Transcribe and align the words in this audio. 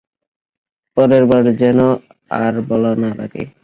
পরের 0.97 1.23
বার 1.25 1.45
যেন 1.61 1.79
আর 2.41 2.53
বলা 2.69 2.91
না 3.01 3.09
লাগে! 3.19 3.43